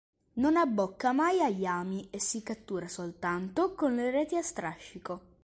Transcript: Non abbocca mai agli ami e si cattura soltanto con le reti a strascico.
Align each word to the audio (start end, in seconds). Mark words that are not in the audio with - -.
Non 0.39 0.55
abbocca 0.55 1.11
mai 1.11 1.41
agli 1.43 1.63
ami 1.65 2.09
e 2.09 2.19
si 2.19 2.41
cattura 2.41 2.87
soltanto 2.87 3.75
con 3.75 3.93
le 3.93 4.09
reti 4.09 4.35
a 4.35 4.41
strascico. 4.41 5.37